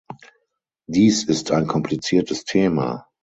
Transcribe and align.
Dies 0.87 1.25
ist 1.25 1.51
ein 1.51 1.67
kompliziertes 1.67 2.43
Thema. 2.43 3.05